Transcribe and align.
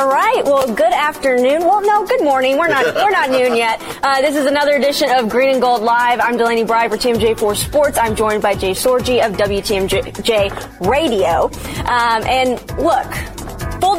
All 0.00 0.08
right. 0.08 0.42
Well, 0.46 0.66
good 0.66 0.94
afternoon. 0.94 1.60
Well, 1.60 1.82
no, 1.82 2.06
good 2.06 2.24
morning. 2.24 2.56
We're 2.56 2.68
not 2.68 2.86
we're 2.94 3.10
not 3.10 3.28
noon 3.28 3.54
yet. 3.54 3.82
Uh, 4.02 4.22
this 4.22 4.34
is 4.34 4.46
another 4.46 4.76
edition 4.76 5.10
of 5.10 5.28
Green 5.28 5.50
and 5.50 5.60
Gold 5.60 5.82
Live. 5.82 6.20
I'm 6.20 6.38
Delaney 6.38 6.64
Brey 6.64 6.88
for 6.88 6.96
TMJ4 6.96 7.54
Sports. 7.54 7.98
I'm 7.98 8.16
joined 8.16 8.42
by 8.42 8.54
Jay 8.54 8.70
Sorgi 8.70 9.24
of 9.24 9.34
WTMJ 9.36 10.80
Radio. 10.88 11.50
Um, 11.84 12.24
and 12.24 12.58
look, 12.78 13.06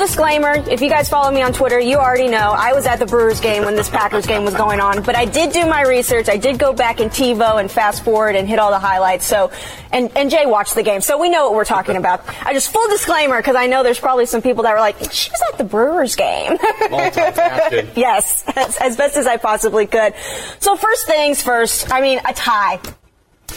disclaimer, 0.01 0.53
if 0.69 0.81
you 0.81 0.89
guys 0.89 1.07
follow 1.07 1.31
me 1.31 1.41
on 1.43 1.53
Twitter, 1.53 1.79
you 1.79 1.97
already 1.97 2.27
know 2.27 2.37
I 2.57 2.73
was 2.73 2.87
at 2.87 2.97
the 2.97 3.05
Brewers 3.05 3.39
game 3.39 3.63
when 3.65 3.75
this 3.75 3.89
Packers 3.89 4.25
game 4.25 4.43
was 4.43 4.55
going 4.55 4.79
on. 4.79 5.03
But 5.03 5.15
I 5.15 5.25
did 5.25 5.53
do 5.53 5.65
my 5.67 5.83
research. 5.83 6.27
I 6.27 6.37
did 6.37 6.57
go 6.57 6.73
back 6.73 6.99
in 6.99 7.09
TiVo 7.09 7.59
and 7.59 7.69
fast 7.69 8.03
forward 8.03 8.35
and 8.35 8.49
hit 8.49 8.57
all 8.57 8.71
the 8.71 8.79
highlights. 8.79 9.25
So, 9.25 9.51
and, 9.91 10.11
and 10.17 10.31
Jay 10.31 10.45
watched 10.45 10.73
the 10.73 10.81
game. 10.81 11.01
So 11.01 11.19
we 11.19 11.29
know 11.29 11.45
what 11.45 11.53
we're 11.53 11.65
talking 11.65 11.97
about. 11.97 12.27
I 12.43 12.53
just 12.53 12.73
full 12.73 12.87
disclaimer 12.89 13.37
because 13.37 13.55
I 13.55 13.67
know 13.67 13.83
there's 13.83 13.99
probably 13.99 14.25
some 14.25 14.41
people 14.41 14.63
that 14.63 14.73
were 14.73 14.79
like, 14.79 14.97
she 15.11 15.29
was 15.29 15.41
at 15.51 15.57
the 15.59 15.63
Brewers 15.63 16.15
game. 16.15 16.57
yes, 17.95 18.43
as, 18.55 18.77
as 18.77 18.97
best 18.97 19.17
as 19.17 19.27
I 19.27 19.37
possibly 19.37 19.85
could. 19.85 20.15
So 20.59 20.75
first 20.75 21.05
things 21.05 21.43
first, 21.43 21.91
I 21.93 22.01
mean, 22.01 22.19
a 22.27 22.33
tie 22.33 22.79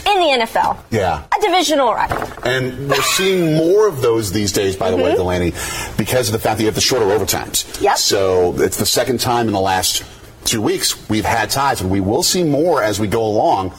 in 0.07 0.19
the 0.21 0.45
NFL. 0.45 0.79
Yeah. 0.91 1.25
A 1.37 1.41
divisional 1.41 1.93
rival. 1.93 2.29
And 2.45 2.89
we're 2.89 3.03
seeing 3.03 3.57
more 3.57 3.89
of 3.89 4.03
those 4.03 4.33
these 4.33 4.53
days, 4.53 4.77
by 4.77 4.91
the 4.91 4.97
way, 4.97 5.11
mm-hmm. 5.11 5.17
Delaney, 5.17 5.51
because 5.97 6.29
of 6.29 6.33
the 6.33 6.39
fact 6.39 6.59
that 6.59 6.63
you 6.63 6.69
have 6.69 6.75
the 6.75 6.81
shorter 6.81 7.07
overtimes. 7.07 7.81
Yep. 7.81 7.97
So 7.99 8.55
it's 8.61 8.77
the 8.77 8.87
second 8.87 9.21
time 9.21 9.47
in 9.47 9.53
the 9.53 9.61
last 9.61 10.05
two 10.45 10.61
weeks 10.61 11.09
we've 11.09 11.25
had 11.25 11.51
ties, 11.51 11.81
and 11.81 11.91
we 11.91 12.01
will 12.01 12.23
see 12.23 12.45
more 12.45 12.83
as 12.83 13.01
we 13.01 13.07
go 13.07 13.25
along 13.25 13.75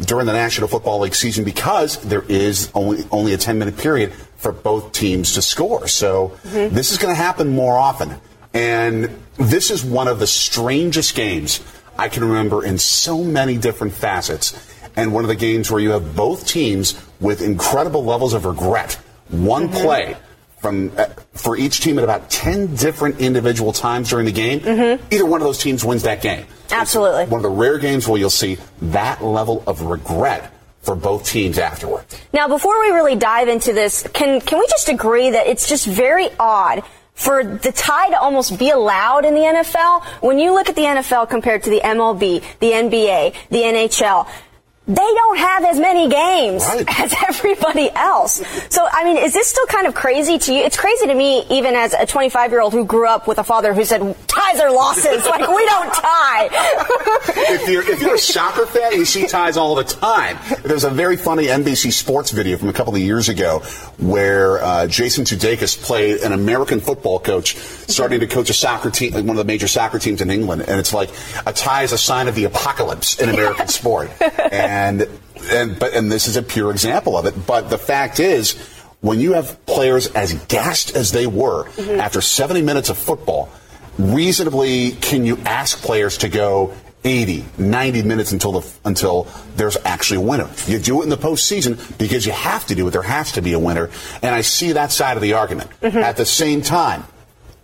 during 0.00 0.26
the 0.26 0.32
National 0.32 0.68
Football 0.68 1.00
League 1.00 1.14
season 1.14 1.44
because 1.44 2.02
there 2.02 2.24
is 2.28 2.70
only 2.74 3.04
only 3.10 3.32
a 3.32 3.38
10 3.38 3.58
minute 3.58 3.78
period 3.78 4.12
for 4.36 4.52
both 4.52 4.92
teams 4.92 5.34
to 5.34 5.42
score. 5.42 5.88
So 5.88 6.36
mm-hmm. 6.42 6.74
this 6.74 6.92
is 6.92 6.98
going 6.98 7.14
to 7.14 7.20
happen 7.20 7.48
more 7.48 7.76
often. 7.76 8.14
And 8.52 9.22
this 9.36 9.70
is 9.70 9.84
one 9.84 10.08
of 10.08 10.18
the 10.18 10.26
strangest 10.26 11.14
games 11.14 11.60
I 11.98 12.08
can 12.08 12.24
remember 12.24 12.64
in 12.64 12.78
so 12.78 13.22
many 13.22 13.56
different 13.56 13.94
facets. 13.94 14.52
And 14.96 15.12
one 15.12 15.24
of 15.24 15.28
the 15.28 15.36
games 15.36 15.70
where 15.70 15.80
you 15.80 15.90
have 15.90 16.16
both 16.16 16.46
teams 16.46 17.00
with 17.20 17.42
incredible 17.42 18.04
levels 18.04 18.34
of 18.34 18.44
regret. 18.44 18.94
One 19.28 19.68
play 19.68 20.16
from 20.58 20.90
uh, 20.96 21.06
for 21.34 21.56
each 21.56 21.80
team 21.80 21.98
at 21.98 22.04
about 22.04 22.30
10 22.30 22.76
different 22.76 23.20
individual 23.20 23.72
times 23.72 24.10
during 24.10 24.26
the 24.26 24.32
game. 24.32 24.60
Either 25.10 25.26
one 25.26 25.40
of 25.40 25.46
those 25.46 25.58
teams 25.58 25.84
wins 25.84 26.02
that 26.04 26.22
game. 26.22 26.46
Absolutely. 26.70 27.26
One 27.26 27.38
of 27.38 27.42
the 27.42 27.50
rare 27.50 27.78
games 27.78 28.08
where 28.08 28.18
you'll 28.18 28.30
see 28.30 28.58
that 28.82 29.22
level 29.22 29.62
of 29.66 29.82
regret 29.82 30.52
for 30.80 30.94
both 30.94 31.26
teams 31.26 31.58
afterward. 31.58 32.04
Now, 32.32 32.48
before 32.48 32.80
we 32.80 32.90
really 32.90 33.16
dive 33.16 33.48
into 33.48 33.72
this, 33.72 34.06
can 34.12 34.40
can 34.40 34.58
we 34.58 34.66
just 34.68 34.88
agree 34.88 35.30
that 35.30 35.46
it's 35.46 35.68
just 35.68 35.86
very 35.86 36.28
odd 36.38 36.84
for 37.14 37.42
the 37.42 37.72
tie 37.72 38.10
to 38.10 38.18
almost 38.20 38.58
be 38.58 38.70
allowed 38.70 39.24
in 39.24 39.34
the 39.34 39.40
NFL? 39.40 40.04
When 40.22 40.38
you 40.38 40.52
look 40.52 40.68
at 40.68 40.76
the 40.76 40.82
NFL 40.82 41.28
compared 41.28 41.64
to 41.64 41.70
the 41.70 41.80
MLB, 41.80 42.42
the 42.60 42.70
NBA, 42.70 43.34
the 43.50 43.58
NHL, 43.58 44.28
they 44.88 44.94
don't 44.94 45.36
have 45.38 45.64
as 45.64 45.80
many 45.80 46.08
games 46.08 46.62
Right. 46.64 46.84
as 47.00 47.12
everybody 47.28 47.90
else. 47.94 48.40
So, 48.70 48.86
I 48.90 49.02
mean, 49.04 49.16
is 49.18 49.32
this 49.32 49.48
still 49.48 49.66
kind 49.66 49.86
of 49.86 49.94
crazy 49.94 50.38
to 50.38 50.54
you? 50.54 50.60
It's 50.62 50.76
crazy 50.76 51.06
to 51.06 51.14
me, 51.14 51.44
even 51.50 51.74
as 51.74 51.92
a 51.92 52.06
25 52.06 52.50
year 52.52 52.60
old 52.60 52.72
who 52.72 52.84
grew 52.84 53.08
up 53.08 53.26
with 53.26 53.38
a 53.38 53.44
father 53.44 53.74
who 53.74 53.84
said 53.84 54.00
ties 54.28 54.60
are 54.60 54.70
losses. 54.72 55.24
like, 55.26 55.48
we 55.48 55.64
don't 55.66 55.92
tie. 55.92 56.48
if 57.52 57.68
you're 57.68 57.82
if 57.90 58.00
you're 58.00 58.14
a 58.14 58.18
soccer 58.18 58.64
fan, 58.66 58.92
you 58.92 59.04
see 59.04 59.26
ties 59.26 59.56
all 59.56 59.74
the 59.74 59.84
time. 59.84 60.38
There's 60.62 60.84
a 60.84 60.90
very 60.90 61.16
funny 61.16 61.46
NBC 61.46 61.92
Sports 61.92 62.30
video 62.30 62.56
from 62.56 62.68
a 62.68 62.72
couple 62.72 62.94
of 62.94 63.00
years 63.00 63.28
ago 63.28 63.60
where 63.98 64.62
uh, 64.62 64.86
Jason 64.86 65.24
Sudeikis 65.24 65.82
played 65.82 66.20
an 66.20 66.32
American 66.32 66.80
football 66.80 67.18
coach 67.18 67.56
starting 67.56 68.20
to 68.20 68.26
coach 68.26 68.50
a 68.50 68.54
soccer 68.54 68.90
team, 68.90 69.12
like 69.14 69.24
one 69.24 69.30
of 69.36 69.44
the 69.44 69.50
major 69.50 69.66
soccer 69.68 69.98
teams 69.98 70.20
in 70.20 70.30
England, 70.30 70.62
and 70.68 70.78
it's 70.78 70.92
like 70.94 71.10
a 71.44 71.52
tie 71.52 71.82
is 71.82 71.92
a 71.92 71.98
sign 71.98 72.28
of 72.28 72.34
the 72.34 72.44
apocalypse 72.44 73.18
in 73.20 73.28
American 73.30 73.66
sport, 73.68 74.10
and 74.20 74.75
and 74.76 75.78
but 75.78 75.94
and 75.94 76.10
this 76.10 76.28
is 76.28 76.36
a 76.36 76.42
pure 76.42 76.70
example 76.70 77.16
of 77.16 77.26
it. 77.26 77.46
But 77.46 77.70
the 77.70 77.78
fact 77.78 78.20
is. 78.20 78.56
When 79.02 79.20
you 79.20 79.34
have 79.34 79.64
players 79.66 80.08
as 80.14 80.32
gassed 80.46 80.96
as 80.96 81.12
they 81.12 81.28
were 81.28 81.64
mm-hmm. 81.64 82.00
after 82.00 82.20
70 82.20 82.62
minutes 82.62 82.88
of 82.88 82.98
football, 82.98 83.50
reasonably 83.98 84.92
can 84.92 85.24
you 85.24 85.36
ask 85.44 85.80
players 85.82 86.18
to 86.18 86.28
go 86.28 86.74
80, 87.06 87.44
90 87.56 88.02
minutes 88.02 88.32
until 88.32 88.52
the 88.52 88.72
until 88.84 89.28
there's 89.54 89.76
actually 89.84 90.16
a 90.18 90.20
winner. 90.22 90.50
You 90.66 90.80
do 90.80 91.00
it 91.00 91.04
in 91.04 91.10
the 91.10 91.16
postseason 91.16 91.96
because 91.98 92.26
you 92.26 92.32
have 92.32 92.66
to 92.66 92.74
do 92.74 92.88
it. 92.88 92.90
There 92.90 93.02
has 93.02 93.32
to 93.32 93.42
be 93.42 93.52
a 93.52 93.58
winner, 93.58 93.90
and 94.22 94.34
I 94.34 94.40
see 94.40 94.72
that 94.72 94.90
side 94.90 95.16
of 95.16 95.22
the 95.22 95.34
argument. 95.34 95.70
Mm-hmm. 95.80 95.98
At 95.98 96.16
the 96.16 96.26
same 96.26 96.62
time, 96.62 97.04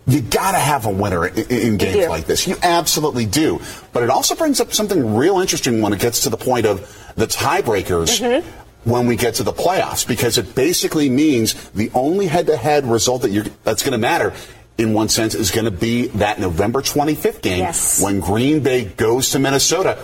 you 0.07 0.21
got 0.21 0.51
to 0.51 0.59
have 0.59 0.85
a 0.85 0.89
winner 0.89 1.25
in, 1.27 1.39
in 1.49 1.77
games 1.77 2.07
like 2.09 2.25
this. 2.25 2.47
You 2.47 2.55
absolutely 2.61 3.25
do. 3.25 3.61
But 3.93 4.03
it 4.03 4.09
also 4.09 4.35
brings 4.35 4.59
up 4.59 4.73
something 4.73 5.15
real 5.15 5.39
interesting 5.39 5.81
when 5.81 5.93
it 5.93 5.99
gets 5.99 6.21
to 6.23 6.29
the 6.29 6.37
point 6.37 6.65
of 6.65 6.81
the 7.15 7.25
tiebreakers. 7.27 8.19
Mm-hmm. 8.21 8.59
When 8.89 9.07
we 9.07 9.15
get 9.15 9.35
to 9.35 9.43
the 9.43 9.53
playoffs, 9.53 10.05
because 10.05 10.37
it 10.37 10.55
basically 10.55 11.09
means 11.09 11.53
the 11.69 11.89
only 11.93 12.27
head-to-head 12.27 12.85
result 12.85 13.21
that 13.21 13.31
you're, 13.31 13.45
that's 13.63 13.81
going 13.81 13.93
to 13.93 13.97
matter, 13.97 14.33
in 14.77 14.91
one 14.91 15.07
sense, 15.07 15.35
is 15.35 15.51
going 15.51 15.63
to 15.63 15.71
be 15.71 16.07
that 16.07 16.37
November 16.37 16.81
25th 16.81 17.41
game 17.41 17.59
Yes. 17.59 18.03
when 18.03 18.19
Green 18.19 18.61
Bay 18.61 18.83
goes 18.83 19.29
to 19.31 19.39
Minnesota. 19.39 19.97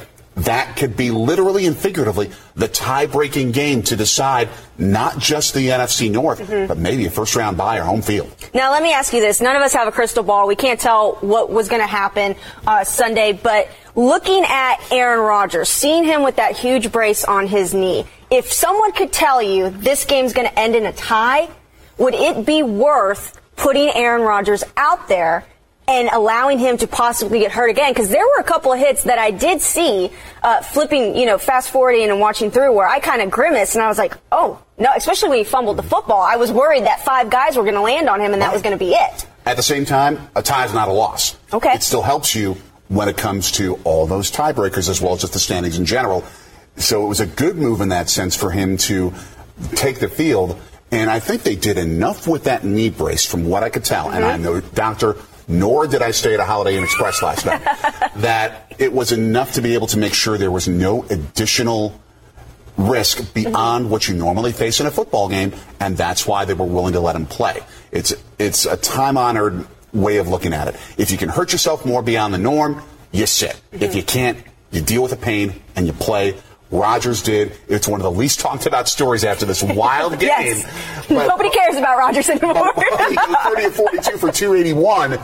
That 0.45 0.77
could 0.77 0.95
be 0.95 1.11
literally 1.11 1.65
and 1.65 1.75
figuratively 1.75 2.31
the 2.55 2.67
tie-breaking 2.67 3.51
game 3.51 3.83
to 3.83 3.95
decide 3.95 4.49
not 4.77 5.17
just 5.17 5.53
the 5.53 5.69
NFC 5.69 6.09
North, 6.09 6.47
but 6.67 6.77
maybe 6.77 7.05
a 7.05 7.09
first-round 7.09 7.57
bye 7.57 7.77
or 7.77 7.83
home 7.83 8.01
field. 8.01 8.33
Now, 8.53 8.71
let 8.71 8.81
me 8.81 8.93
ask 8.93 9.11
you 9.13 9.19
this. 9.19 9.41
None 9.41 9.55
of 9.55 9.61
us 9.61 9.73
have 9.73 9.87
a 9.87 9.91
crystal 9.91 10.23
ball. 10.23 10.47
We 10.47 10.55
can't 10.55 10.79
tell 10.79 11.13
what 11.21 11.49
was 11.49 11.67
going 11.67 11.81
to 11.81 11.87
happen 11.87 12.35
uh, 12.65 12.83
Sunday, 12.83 13.33
but 13.33 13.69
looking 13.95 14.43
at 14.47 14.77
Aaron 14.91 15.19
Rodgers, 15.19 15.69
seeing 15.69 16.03
him 16.05 16.23
with 16.23 16.37
that 16.37 16.57
huge 16.57 16.91
brace 16.91 17.25
on 17.25 17.47
his 17.47 17.73
knee, 17.73 18.05
if 18.31 18.51
someone 18.51 18.91
could 18.93 19.11
tell 19.11 19.41
you 19.41 19.69
this 19.69 20.05
game's 20.05 20.33
going 20.33 20.47
to 20.47 20.59
end 20.59 20.75
in 20.75 20.85
a 20.85 20.93
tie, 20.93 21.49
would 21.97 22.13
it 22.13 22.45
be 22.45 22.63
worth 22.63 23.39
putting 23.55 23.89
Aaron 23.89 24.21
Rodgers 24.21 24.63
out 24.77 25.09
there 25.09 25.45
and 25.89 26.07
allowing 26.13 26.59
him 26.59 26.77
to 26.77 26.87
possibly 26.87 27.39
get 27.39 27.51
hurt 27.51 27.69
again? 27.69 27.91
Because 27.91 28.09
there 28.09 28.23
were 28.23 28.39
a 28.39 28.43
couple 28.43 28.71
of 28.71 28.79
hits 28.79 29.03
that 29.03 29.17
I 29.17 29.31
did 29.31 29.59
see 29.59 30.11
uh, 30.43 30.61
flipping, 30.61 31.17
you 31.17 31.25
know, 31.25 31.39
fast 31.39 31.71
forwarding 31.71 32.09
and 32.09 32.19
watching 32.19 32.51
through 32.51 32.73
where 32.73 32.87
I 32.87 32.99
kind 32.99 33.23
of 33.23 33.31
grimaced 33.31 33.73
and 33.75 33.83
I 33.83 33.87
was 33.87 33.97
like, 33.97 34.15
oh, 34.31 34.61
no, 34.77 34.89
especially 34.95 35.29
when 35.29 35.37
he 35.39 35.43
fumbled 35.43 35.77
the 35.77 35.83
football. 35.83 36.21
I 36.21 36.35
was 36.35 36.51
worried 36.51 36.85
that 36.85 37.03
five 37.03 37.31
guys 37.31 37.57
were 37.57 37.63
going 37.63 37.75
to 37.75 37.81
land 37.81 38.07
on 38.07 38.21
him 38.21 38.33
and 38.33 38.41
that 38.41 38.53
was 38.53 38.61
going 38.61 38.77
to 38.77 38.79
be 38.79 38.91
it. 38.91 39.25
At 39.47 39.57
the 39.57 39.63
same 39.63 39.83
time, 39.83 40.29
a 40.35 40.43
tie 40.43 40.65
is 40.65 40.73
not 40.73 40.89
a 40.89 40.93
loss. 40.93 41.35
Okay. 41.51 41.73
It 41.73 41.81
still 41.81 42.03
helps 42.03 42.35
you 42.35 42.55
when 42.87 43.09
it 43.09 43.17
comes 43.17 43.51
to 43.53 43.79
all 43.83 44.05
those 44.05 44.31
tiebreakers 44.31 44.89
as 44.89 45.01
well 45.01 45.13
as 45.13 45.21
just 45.21 45.33
the 45.33 45.39
standings 45.39 45.79
in 45.79 45.85
general. 45.85 46.23
So 46.77 47.03
it 47.03 47.09
was 47.09 47.19
a 47.19 47.25
good 47.25 47.55
move 47.55 47.81
in 47.81 47.89
that 47.89 48.09
sense 48.09 48.35
for 48.35 48.51
him 48.51 48.77
to 48.77 49.13
take 49.71 49.99
the 49.99 50.07
field. 50.07 50.59
And 50.91 51.09
I 51.09 51.19
think 51.19 51.43
they 51.43 51.55
did 51.55 51.77
enough 51.77 52.27
with 52.27 52.45
that 52.45 52.63
knee 52.63 52.89
brace 52.89 53.25
from 53.25 53.45
what 53.45 53.63
I 53.63 53.69
could 53.69 53.85
tell. 53.85 54.09
And 54.11 54.23
I'm 54.23 54.41
no 54.41 54.59
doctor, 54.59 55.15
nor 55.49 55.87
did 55.87 56.01
I 56.01 56.11
stay 56.11 56.35
at 56.35 56.39
a 56.39 56.45
Holiday 56.45 56.77
Inn 56.77 56.83
Express 56.83 57.21
last 57.21 57.45
night, 57.45 57.61
that 58.17 58.73
it 58.77 58.93
was 58.93 59.11
enough 59.11 59.53
to 59.53 59.61
be 59.61 59.73
able 59.73 59.87
to 59.87 59.97
make 59.97 60.13
sure 60.13 60.37
there 60.37 60.51
was 60.51 60.67
no 60.67 61.03
additional 61.09 61.99
risk 62.77 63.33
beyond 63.33 63.89
what 63.89 64.07
you 64.07 64.15
normally 64.15 64.51
face 64.53 64.79
in 64.79 64.85
a 64.85 64.91
football 64.91 65.27
game, 65.27 65.53
and 65.79 65.97
that's 65.97 66.25
why 66.25 66.45
they 66.45 66.53
were 66.53 66.65
willing 66.65 66.93
to 66.93 66.99
let 66.99 67.15
him 67.15 67.25
play. 67.25 67.59
It's 67.91 68.13
it's 68.37 68.65
a 68.65 68.77
time 68.77 69.17
honored 69.17 69.67
way 69.91 70.17
of 70.17 70.27
looking 70.27 70.53
at 70.53 70.67
it. 70.67 70.75
If 70.97 71.11
you 71.11 71.17
can 71.17 71.29
hurt 71.29 71.51
yourself 71.51 71.85
more 71.85 72.01
beyond 72.01 72.33
the 72.33 72.37
norm, 72.37 72.81
you 73.11 73.25
sit. 73.25 73.59
If 73.71 73.95
you 73.95 74.03
can't, 74.03 74.37
you 74.71 74.81
deal 74.81 75.01
with 75.01 75.11
the 75.11 75.17
pain 75.17 75.55
and 75.75 75.87
you 75.87 75.93
play. 75.93 76.35
Rodgers 76.71 77.21
did. 77.23 77.51
It's 77.67 77.87
one 77.87 77.99
of 77.99 78.03
the 78.03 78.11
least 78.11 78.39
talked 78.39 78.65
about 78.67 78.87
stories 78.87 79.23
after 79.23 79.45
this 79.45 79.63
wild 79.63 80.13
game. 80.19 80.29
Yes. 80.29 81.05
But- 81.07 81.27
Nobody 81.27 81.49
cares 81.49 81.75
about 81.77 81.97
Rodgers 81.97 82.29
anymore. 82.29 82.71
30 82.75 83.63
and 83.63 83.73
42 83.73 84.17
for 84.17 84.31
281. 84.31 85.19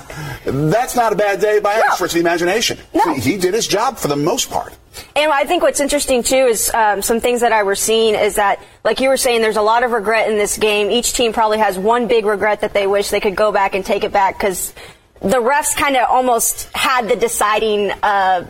That's 0.71 0.95
not 0.95 1.13
a 1.13 1.15
bad 1.15 1.39
day 1.39 1.59
by 1.59 1.73
any 1.75 1.83
No. 1.87 1.93
stretch 1.95 2.11
of 2.11 2.13
the 2.15 2.19
imagination. 2.21 2.77
No. 2.93 3.13
He, 3.13 3.33
he 3.33 3.37
did 3.37 3.53
his 3.53 3.67
job 3.67 3.97
for 3.97 4.07
the 4.07 4.15
most 4.15 4.49
part. 4.49 4.75
And 5.15 5.31
I 5.31 5.43
think 5.43 5.61
what's 5.61 5.79
interesting 5.81 6.23
too 6.23 6.35
is 6.47 6.73
um, 6.73 7.01
some 7.01 7.19
things 7.19 7.41
that 7.41 7.51
I 7.51 7.63
were 7.63 7.75
seeing 7.75 8.15
is 8.15 8.35
that, 8.35 8.59
like 8.83 8.99
you 8.99 9.09
were 9.09 9.17
saying, 9.17 9.41
there's 9.41 9.57
a 9.57 9.61
lot 9.61 9.83
of 9.83 9.91
regret 9.91 10.31
in 10.31 10.37
this 10.37 10.57
game. 10.57 10.89
Each 10.89 11.13
team 11.13 11.33
probably 11.33 11.57
has 11.59 11.77
one 11.77 12.07
big 12.07 12.25
regret 12.25 12.61
that 12.61 12.73
they 12.73 12.87
wish 12.87 13.09
they 13.09 13.19
could 13.19 13.35
go 13.35 13.51
back 13.51 13.75
and 13.75 13.85
take 13.85 14.03
it 14.03 14.11
back 14.13 14.37
because 14.37 14.73
the 15.21 15.37
refs 15.37 15.75
kind 15.75 15.95
of 15.97 16.07
almost 16.09 16.69
had 16.73 17.07
the 17.09 17.15
deciding. 17.15 17.91
Uh, 17.91 18.49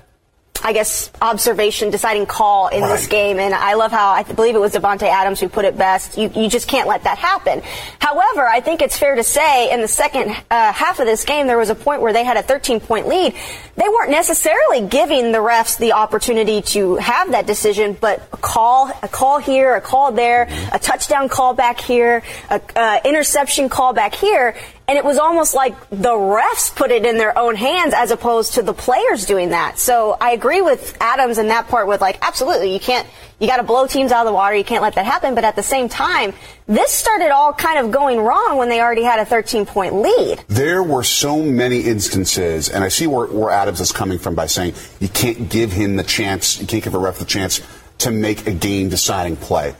I 0.65 0.73
guess 0.73 1.11
observation, 1.21 1.91
deciding 1.91 2.25
call 2.25 2.69
in 2.69 2.81
this 2.81 3.05
game, 3.05 3.37
and 3.37 3.53
I 3.53 3.75
love 3.75 3.91
how 3.91 4.09
I 4.09 4.23
believe 4.23 4.55
it 4.55 4.59
was 4.59 4.73
Davante 4.73 5.03
Adams 5.03 5.39
who 5.39 5.47
put 5.47 5.63
it 5.63 5.77
best. 5.77 6.17
You 6.17 6.31
you 6.35 6.49
just 6.49 6.67
can't 6.67 6.87
let 6.87 7.03
that 7.03 7.19
happen. 7.19 7.61
However, 7.99 8.47
I 8.47 8.61
think 8.61 8.81
it's 8.81 8.97
fair 8.97 9.13
to 9.13 9.23
say 9.23 9.71
in 9.71 9.81
the 9.81 9.87
second 9.87 10.31
uh, 10.49 10.73
half 10.73 10.99
of 10.99 11.05
this 11.05 11.23
game 11.23 11.45
there 11.45 11.59
was 11.59 11.69
a 11.69 11.75
point 11.75 12.01
where 12.01 12.13
they 12.13 12.23
had 12.23 12.35
a 12.35 12.41
13 12.41 12.79
point 12.79 13.07
lead. 13.07 13.35
They 13.75 13.87
weren't 13.87 14.09
necessarily 14.09 14.87
giving 14.87 15.31
the 15.31 15.37
refs 15.37 15.77
the 15.77 15.93
opportunity 15.93 16.63
to 16.73 16.95
have 16.95 17.33
that 17.33 17.45
decision, 17.45 17.95
but 18.01 18.27
a 18.33 18.37
call, 18.37 18.89
a 19.03 19.07
call 19.07 19.37
here, 19.37 19.75
a 19.75 19.81
call 19.81 20.13
there, 20.13 20.47
a 20.71 20.79
touchdown 20.79 21.29
call 21.29 21.53
back 21.53 21.79
here, 21.79 22.23
a 22.49 22.59
uh, 22.75 23.01
interception 23.05 23.69
call 23.69 23.93
back 23.93 24.15
here. 24.15 24.55
And 24.87 24.97
it 24.97 25.03
was 25.03 25.17
almost 25.17 25.55
like 25.55 25.89
the 25.89 26.11
refs 26.11 26.73
put 26.73 26.91
it 26.91 27.05
in 27.05 27.17
their 27.17 27.37
own 27.37 27.55
hands 27.55 27.93
as 27.95 28.11
opposed 28.11 28.53
to 28.53 28.61
the 28.61 28.73
players 28.73 29.25
doing 29.25 29.49
that. 29.49 29.79
So 29.79 30.15
I 30.19 30.31
agree 30.31 30.61
with 30.61 30.95
Adams 31.01 31.37
in 31.37 31.47
that 31.47 31.67
part 31.67 31.87
with 31.87 32.01
like, 32.01 32.19
absolutely, 32.21 32.71
you 32.71 32.79
can't, 32.79 33.07
you 33.39 33.47
got 33.47 33.57
to 33.57 33.63
blow 33.63 33.87
teams 33.87 34.11
out 34.11 34.25
of 34.25 34.31
the 34.31 34.33
water. 34.33 34.55
You 34.55 34.63
can't 34.63 34.83
let 34.83 34.95
that 34.95 35.05
happen. 35.05 35.33
But 35.33 35.43
at 35.43 35.55
the 35.55 35.63
same 35.63 35.89
time, 35.89 36.33
this 36.67 36.91
started 36.91 37.31
all 37.31 37.51
kind 37.51 37.79
of 37.79 37.91
going 37.91 38.19
wrong 38.19 38.57
when 38.57 38.69
they 38.69 38.79
already 38.79 39.03
had 39.03 39.19
a 39.19 39.25
13 39.25 39.65
point 39.65 39.95
lead. 39.95 40.43
There 40.47 40.83
were 40.83 41.03
so 41.03 41.41
many 41.41 41.81
instances, 41.81 42.69
and 42.69 42.83
I 42.83 42.89
see 42.89 43.07
where, 43.07 43.27
where 43.27 43.49
Adams 43.49 43.81
is 43.81 43.91
coming 43.91 44.19
from 44.19 44.35
by 44.35 44.45
saying 44.45 44.75
you 44.99 45.09
can't 45.09 45.49
give 45.49 45.71
him 45.71 45.95
the 45.95 46.03
chance, 46.03 46.61
you 46.61 46.67
can't 46.67 46.83
give 46.83 46.93
a 46.93 46.99
ref 46.99 47.17
the 47.17 47.25
chance 47.25 47.59
to 47.99 48.11
make 48.11 48.45
a 48.45 48.51
game 48.51 48.89
deciding 48.89 49.37
play 49.37 49.73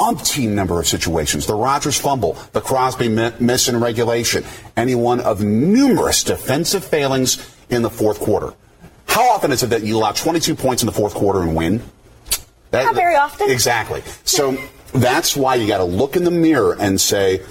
umpteen 0.00 0.48
number 0.48 0.80
of 0.80 0.88
situations. 0.88 1.46
The 1.46 1.54
Rodgers 1.54 1.98
fumble, 1.98 2.32
the 2.52 2.60
Crosby 2.60 3.08
miss 3.08 3.68
in 3.68 3.78
regulation, 3.78 4.44
any 4.76 4.94
one 4.94 5.20
of 5.20 5.42
numerous 5.42 6.24
defensive 6.24 6.84
failings 6.84 7.54
in 7.68 7.82
the 7.82 7.90
fourth 7.90 8.18
quarter. 8.18 8.54
How 9.06 9.28
often 9.30 9.52
is 9.52 9.62
it 9.62 9.70
that 9.70 9.82
you 9.82 9.98
allow 9.98 10.12
22 10.12 10.54
points 10.54 10.82
in 10.82 10.86
the 10.86 10.92
fourth 10.92 11.14
quarter 11.14 11.42
and 11.42 11.54
win? 11.54 11.82
That, 12.70 12.84
Not 12.84 12.94
very 12.94 13.16
often. 13.16 13.50
Exactly. 13.50 14.02
So 14.24 14.56
that's 14.94 15.36
why 15.36 15.56
you 15.56 15.66
got 15.66 15.78
to 15.78 15.84
look 15.84 16.16
in 16.16 16.24
the 16.24 16.30
mirror 16.30 16.76
and 16.78 17.00
say, 17.00 17.42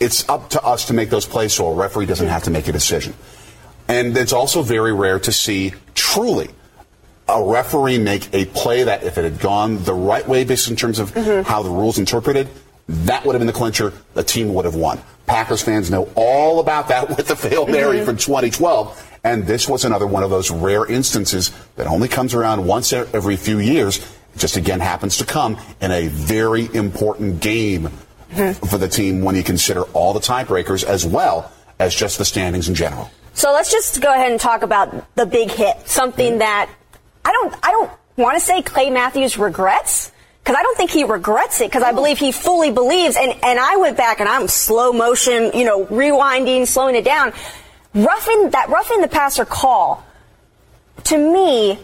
it's 0.00 0.28
up 0.28 0.50
to 0.50 0.62
us 0.62 0.86
to 0.86 0.94
make 0.94 1.10
those 1.10 1.26
plays 1.26 1.54
so 1.54 1.68
a 1.68 1.74
referee 1.74 2.06
doesn't 2.06 2.28
have 2.28 2.44
to 2.44 2.50
make 2.50 2.68
a 2.68 2.72
decision. 2.72 3.14
And 3.88 4.16
it's 4.16 4.32
also 4.32 4.62
very 4.62 4.92
rare 4.92 5.18
to 5.20 5.32
see 5.32 5.72
truly 5.94 6.50
a 7.30 7.50
referee 7.50 7.98
make 7.98 8.32
a 8.34 8.44
play 8.46 8.84
that 8.84 9.02
if 9.02 9.18
it 9.18 9.24
had 9.24 9.40
gone 9.40 9.82
the 9.84 9.94
right 9.94 10.26
way 10.26 10.44
based 10.44 10.68
in 10.68 10.76
terms 10.76 10.98
of 10.98 11.12
mm-hmm. 11.12 11.42
how 11.42 11.62
the 11.62 11.70
rules 11.70 11.98
interpreted, 11.98 12.48
that 12.88 13.24
would 13.24 13.34
have 13.34 13.40
been 13.40 13.46
the 13.46 13.52
clincher. 13.52 13.92
The 14.14 14.22
team 14.22 14.52
would 14.54 14.64
have 14.64 14.74
won. 14.74 15.00
Packers 15.26 15.62
fans 15.62 15.90
know 15.90 16.10
all 16.16 16.60
about 16.60 16.88
that 16.88 17.08
with 17.08 17.28
the 17.28 17.36
failed 17.36 17.70
Mary 17.70 17.98
mm-hmm. 17.98 18.04
from 18.04 18.16
2012. 18.16 19.18
And 19.22 19.46
this 19.46 19.68
was 19.68 19.84
another 19.84 20.06
one 20.06 20.22
of 20.22 20.30
those 20.30 20.50
rare 20.50 20.86
instances 20.86 21.52
that 21.76 21.86
only 21.86 22.08
comes 22.08 22.34
around 22.34 22.66
once 22.66 22.92
every 22.92 23.36
few 23.36 23.58
years. 23.58 23.98
It 24.34 24.38
just 24.38 24.56
again 24.56 24.80
happens 24.80 25.18
to 25.18 25.24
come 25.24 25.58
in 25.80 25.90
a 25.90 26.08
very 26.08 26.72
important 26.74 27.40
game 27.40 27.90
mm-hmm. 28.30 28.66
for 28.66 28.78
the 28.78 28.88
team 28.88 29.22
when 29.22 29.36
you 29.36 29.42
consider 29.42 29.82
all 29.92 30.12
the 30.12 30.20
tiebreakers 30.20 30.84
as 30.84 31.06
well 31.06 31.52
as 31.78 31.94
just 31.94 32.18
the 32.18 32.24
standings 32.24 32.68
in 32.68 32.74
general. 32.74 33.10
So 33.34 33.52
let's 33.52 33.70
just 33.70 34.00
go 34.00 34.12
ahead 34.12 34.30
and 34.30 34.40
talk 34.40 34.62
about 34.62 35.14
the 35.14 35.26
big 35.26 35.50
hit, 35.50 35.88
something 35.88 36.32
mm-hmm. 36.32 36.38
that 36.38 36.70
I 37.30 37.32
don't, 37.32 37.54
I 37.62 37.70
don't 37.70 37.90
want 38.16 38.36
to 38.36 38.40
say 38.40 38.60
Clay 38.60 38.90
Matthews 38.90 39.38
regrets 39.38 40.10
because 40.42 40.56
I 40.58 40.62
don't 40.62 40.76
think 40.76 40.90
he 40.90 41.04
regrets 41.04 41.60
it 41.60 41.68
because 41.70 41.84
I 41.84 41.92
believe 41.92 42.18
he 42.18 42.32
fully 42.32 42.72
believes. 42.72 43.16
And, 43.16 43.32
and 43.44 43.60
I 43.60 43.76
went 43.76 43.96
back 43.96 44.18
and 44.18 44.28
I'm 44.28 44.48
slow 44.48 44.92
motion, 44.92 45.52
you 45.54 45.64
know, 45.64 45.84
rewinding, 45.86 46.66
slowing 46.66 46.96
it 46.96 47.04
down. 47.04 47.32
Roughing 47.94 48.50
that 48.50 48.68
roughing 48.68 49.00
the 49.00 49.08
passer 49.08 49.44
call 49.44 50.04
to 51.04 51.16
me 51.16 51.78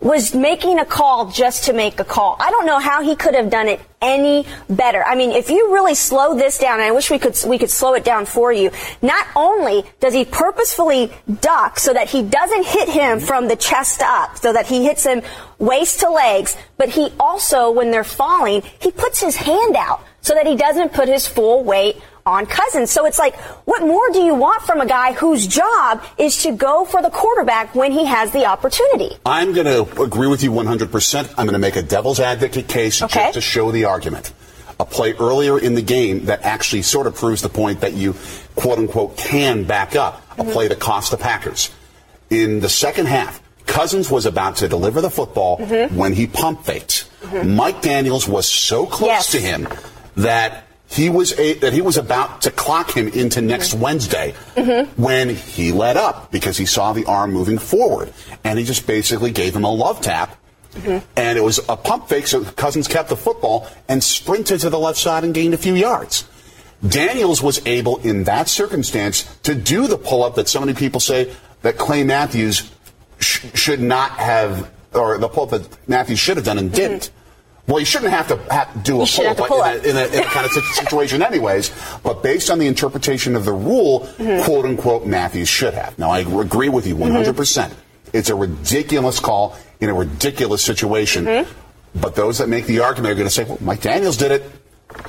was 0.00 0.34
making 0.34 0.78
a 0.78 0.84
call 0.84 1.30
just 1.30 1.64
to 1.64 1.72
make 1.74 2.00
a 2.00 2.04
call. 2.04 2.36
I 2.40 2.50
don't 2.50 2.64
know 2.64 2.78
how 2.78 3.02
he 3.02 3.16
could 3.16 3.34
have 3.34 3.50
done 3.50 3.68
it 3.68 3.80
any 4.06 4.46
better. 4.70 5.02
I 5.04 5.16
mean, 5.16 5.32
if 5.32 5.50
you 5.50 5.74
really 5.74 5.96
slow 5.96 6.36
this 6.36 6.58
down, 6.58 6.74
and 6.74 6.82
I 6.82 6.92
wish 6.92 7.10
we 7.10 7.18
could 7.18 7.36
we 7.46 7.58
could 7.58 7.70
slow 7.70 7.94
it 7.94 8.04
down 8.04 8.24
for 8.24 8.52
you. 8.52 8.70
Not 9.02 9.26
only 9.34 9.82
does 10.00 10.14
he 10.14 10.24
purposefully 10.24 11.12
duck 11.40 11.78
so 11.78 11.92
that 11.92 12.08
he 12.08 12.22
doesn't 12.22 12.66
hit 12.66 12.88
him 12.88 13.18
mm-hmm. 13.18 13.26
from 13.26 13.48
the 13.48 13.56
chest 13.56 14.00
up, 14.02 14.38
so 14.38 14.52
that 14.52 14.66
he 14.66 14.84
hits 14.84 15.04
him 15.04 15.22
waist 15.58 16.00
to 16.00 16.10
legs, 16.10 16.56
but 16.76 16.88
he 16.88 17.12
also, 17.18 17.70
when 17.70 17.90
they're 17.90 18.04
falling, 18.04 18.62
he 18.78 18.90
puts 18.90 19.20
his 19.20 19.36
hand 19.36 19.74
out 19.76 20.00
so 20.20 20.34
that 20.34 20.46
he 20.46 20.56
doesn't 20.56 20.92
put 20.92 21.08
his 21.08 21.26
full 21.26 21.64
weight 21.64 21.96
on 22.26 22.44
Cousins. 22.44 22.90
So 22.90 23.06
it's 23.06 23.18
like, 23.18 23.36
what 23.64 23.82
more 23.82 24.10
do 24.10 24.18
you 24.18 24.34
want 24.34 24.62
from 24.62 24.80
a 24.80 24.86
guy 24.86 25.12
whose 25.12 25.46
job 25.46 26.04
is 26.18 26.42
to 26.42 26.52
go 26.52 26.84
for 26.84 27.00
the 27.00 27.10
quarterback 27.10 27.74
when 27.74 27.92
he 27.92 28.04
has 28.04 28.32
the 28.32 28.44
opportunity? 28.44 29.16
I'm 29.24 29.54
going 29.54 29.66
to 29.66 30.02
agree 30.02 30.26
with 30.26 30.42
you 30.42 30.50
100%. 30.50 31.28
I'm 31.30 31.46
going 31.46 31.52
to 31.52 31.58
make 31.58 31.76
a 31.76 31.82
devil's 31.82 32.20
advocate 32.20 32.68
case 32.68 33.00
okay. 33.00 33.26
just 33.26 33.34
to 33.34 33.40
show 33.40 33.70
the 33.70 33.84
argument. 33.84 34.32
A 34.78 34.84
play 34.84 35.14
earlier 35.14 35.58
in 35.58 35.74
the 35.74 35.82
game 35.82 36.26
that 36.26 36.42
actually 36.42 36.82
sort 36.82 37.06
of 37.06 37.14
proves 37.14 37.40
the 37.40 37.48
point 37.48 37.80
that 37.80 37.94
you, 37.94 38.14
quote 38.56 38.78
unquote, 38.78 39.16
can 39.16 39.64
back 39.64 39.96
up. 39.96 40.22
A 40.32 40.42
mm-hmm. 40.42 40.50
play 40.50 40.68
that 40.68 40.80
cost 40.80 41.12
the 41.12 41.16
Packers. 41.16 41.70
In 42.28 42.60
the 42.60 42.68
second 42.68 43.06
half, 43.06 43.40
Cousins 43.64 44.10
was 44.10 44.26
about 44.26 44.56
to 44.56 44.68
deliver 44.68 45.00
the 45.00 45.08
football 45.10 45.58
mm-hmm. 45.58 45.96
when 45.96 46.12
he 46.12 46.26
pump 46.26 46.64
faked. 46.64 47.08
Mm-hmm. 47.22 47.56
Mike 47.56 47.80
Daniels 47.80 48.28
was 48.28 48.46
so 48.46 48.84
close 48.84 49.08
yes. 49.08 49.32
to 49.32 49.38
him 49.38 49.66
that 50.16 50.65
he 50.88 51.08
was 51.10 51.38
a, 51.38 51.54
that 51.54 51.72
he 51.72 51.80
was 51.80 51.96
about 51.96 52.42
to 52.42 52.50
clock 52.50 52.96
him 52.96 53.08
into 53.08 53.40
next 53.40 53.70
mm-hmm. 53.70 53.82
Wednesday 53.82 54.34
mm-hmm. 54.54 55.02
when 55.02 55.30
he 55.34 55.72
let 55.72 55.96
up 55.96 56.30
because 56.30 56.56
he 56.56 56.66
saw 56.66 56.92
the 56.92 57.04
arm 57.06 57.32
moving 57.32 57.58
forward, 57.58 58.12
and 58.44 58.58
he 58.58 58.64
just 58.64 58.86
basically 58.86 59.30
gave 59.30 59.54
him 59.54 59.64
a 59.64 59.72
love 59.72 60.00
tap. 60.00 60.36
Mm-hmm. 60.74 61.04
And 61.16 61.38
it 61.38 61.42
was 61.42 61.58
a 61.68 61.76
pump 61.76 62.08
fake, 62.08 62.26
so 62.26 62.44
Cousins 62.44 62.86
kept 62.86 63.08
the 63.08 63.16
football 63.16 63.66
and 63.88 64.02
sprinted 64.02 64.60
to 64.60 64.70
the 64.70 64.78
left 64.78 64.98
side 64.98 65.24
and 65.24 65.34
gained 65.34 65.54
a 65.54 65.58
few 65.58 65.74
yards. 65.74 66.28
Daniels 66.86 67.42
was 67.42 67.66
able, 67.66 67.96
in 67.98 68.24
that 68.24 68.48
circumstance, 68.48 69.24
to 69.42 69.54
do 69.54 69.86
the 69.86 69.96
pull 69.96 70.22
up 70.22 70.34
that 70.34 70.48
so 70.48 70.60
many 70.60 70.74
people 70.74 71.00
say 71.00 71.34
that 71.62 71.78
Clay 71.78 72.04
Matthews 72.04 72.70
sh- 73.18 73.46
should 73.54 73.80
not 73.80 74.12
have, 74.12 74.70
or 74.92 75.16
the 75.18 75.28
pull 75.28 75.44
up 75.44 75.50
that 75.50 75.88
Matthews 75.88 76.18
should 76.18 76.36
have 76.36 76.44
done 76.44 76.58
and 76.58 76.70
didn't. 76.70 77.10
Mm-hmm. 77.66 77.72
Well, 77.72 77.80
you 77.80 77.86
shouldn't 77.86 78.12
have 78.12 78.28
to 78.28 78.36
have, 78.52 78.84
do 78.84 79.02
a 79.02 79.06
pull, 79.06 79.34
pull 79.34 79.64
in, 79.64 79.84
a, 79.84 79.88
in, 79.88 79.96
a, 79.96 80.06
in, 80.06 80.18
a, 80.20 80.24
kind 80.24 80.46
of 80.46 80.52
situation, 80.52 81.20
anyways. 81.22 81.72
But 82.02 82.22
based 82.22 82.48
on 82.50 82.58
the 82.58 82.66
interpretation 82.66 83.34
of 83.34 83.44
the 83.44 83.52
rule, 83.52 84.00
mm-hmm. 84.18 84.44
quote 84.44 84.64
unquote, 84.64 85.06
Matthews 85.06 85.48
should 85.48 85.74
have. 85.74 85.98
Now, 85.98 86.10
I 86.10 86.20
agree 86.20 86.68
with 86.68 86.86
you 86.86 86.94
100%. 86.94 87.34
Mm-hmm. 87.34 87.74
It's 88.12 88.30
a 88.30 88.36
ridiculous 88.36 89.18
call 89.18 89.56
in 89.80 89.90
a 89.90 89.94
ridiculous 89.94 90.62
situation. 90.62 91.24
Mm-hmm. 91.24 92.00
But 92.00 92.14
those 92.14 92.38
that 92.38 92.48
make 92.48 92.66
the 92.66 92.80
argument 92.80 93.12
are 93.12 93.16
going 93.16 93.28
to 93.28 93.34
say, 93.34 93.44
well, 93.44 93.58
Mike 93.60 93.80
Daniels 93.80 94.16
did 94.16 94.30
it. 94.30 94.42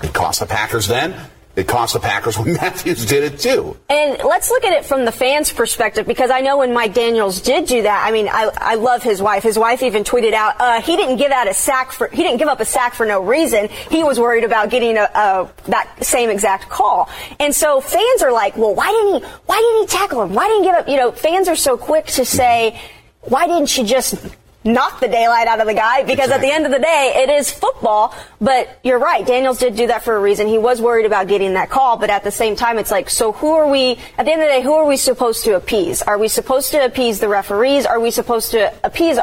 It 0.03 0.13
cost 0.13 0.39
the 0.39 0.45
Packers 0.45 0.87
then. 0.87 1.13
It 1.57 1.67
cost 1.67 1.93
the 1.93 1.99
Packers 1.99 2.37
when 2.37 2.53
Matthews 2.61 3.03
did 3.07 3.23
it 3.23 3.39
too. 3.39 3.75
And 3.89 4.19
let's 4.23 4.51
look 4.51 4.63
at 4.63 4.73
it 4.73 4.85
from 4.85 5.05
the 5.05 5.11
fans' 5.11 5.51
perspective 5.51 6.05
because 6.05 6.29
I 6.29 6.41
know 6.41 6.59
when 6.59 6.71
Mike 6.71 6.93
Daniels 6.93 7.41
did 7.41 7.65
do 7.65 7.81
that. 7.81 8.07
I 8.07 8.11
mean, 8.11 8.27
I, 8.27 8.51
I 8.55 8.75
love 8.75 9.01
his 9.01 9.23
wife. 9.23 9.41
His 9.41 9.57
wife 9.57 9.81
even 9.81 10.03
tweeted 10.03 10.33
out 10.33 10.61
uh, 10.61 10.81
he 10.81 10.95
didn't 10.95 11.17
give 11.17 11.31
out 11.31 11.47
a 11.47 11.55
sack 11.55 11.91
for 11.93 12.09
he 12.09 12.21
didn't 12.21 12.37
give 12.37 12.47
up 12.47 12.59
a 12.59 12.65
sack 12.65 12.93
for 12.93 13.07
no 13.07 13.23
reason. 13.23 13.69
He 13.89 14.03
was 14.03 14.19
worried 14.19 14.43
about 14.43 14.69
getting 14.69 14.97
a, 14.97 15.09
a 15.15 15.51
that 15.65 16.05
same 16.05 16.29
exact 16.29 16.69
call. 16.69 17.09
And 17.39 17.55
so 17.55 17.81
fans 17.81 18.21
are 18.21 18.31
like, 18.31 18.55
well, 18.55 18.75
why 18.75 18.91
didn't 18.91 19.23
he? 19.23 19.37
Why 19.47 19.57
didn't 19.57 19.89
he 19.89 19.97
tackle 19.97 20.21
him? 20.21 20.35
Why 20.35 20.47
didn't 20.47 20.63
he 20.63 20.69
give 20.69 20.75
up? 20.75 20.87
You 20.87 20.97
know, 20.97 21.11
fans 21.11 21.47
are 21.47 21.55
so 21.55 21.75
quick 21.75 22.05
to 22.05 22.23
say, 22.23 22.79
why 23.21 23.47
didn't 23.47 23.75
you 23.75 23.83
just 23.83 24.13
knock 24.67 24.99
the 24.99 25.07
daylight 25.07 25.47
out 25.47 25.59
of 25.59 25.67
the 25.67 25.73
guy 25.73 26.03
because 26.03 26.25
exactly. 26.25 26.33
at 26.35 26.49
the 26.49 26.55
end 26.55 26.65
of 26.65 26.71
the 26.71 26.79
day, 26.79 27.13
it 27.15 27.29
is 27.29 27.51
football. 27.51 28.13
But 28.39 28.79
you're 28.83 28.99
right. 28.99 29.25
Daniels 29.25 29.59
did 29.59 29.75
do 29.75 29.87
that 29.87 30.03
for 30.03 30.15
a 30.15 30.19
reason. 30.19 30.47
He 30.47 30.57
was 30.57 30.81
worried 30.81 31.05
about 31.05 31.27
getting 31.27 31.53
that 31.53 31.69
call, 31.69 31.97
but 31.97 32.09
at 32.09 32.23
the 32.23 32.31
same 32.31 32.55
time, 32.55 32.77
it's 32.77 32.91
like, 32.91 33.09
so 33.09 33.31
who 33.31 33.51
are 33.51 33.69
we, 33.69 33.99
at 34.17 34.25
the 34.25 34.31
end 34.31 34.41
of 34.41 34.47
the 34.47 34.53
day, 34.53 34.61
who 34.61 34.73
are 34.73 34.85
we 34.85 34.97
supposed 34.97 35.43
to 35.45 35.55
appease? 35.55 36.01
Are 36.01 36.17
we 36.17 36.27
supposed 36.27 36.71
to 36.71 36.83
appease 36.83 37.19
the 37.19 37.27
referees? 37.27 37.85
Are 37.85 37.99
we 37.99 38.11
supposed 38.11 38.51
to 38.51 38.73
appease 38.83 39.17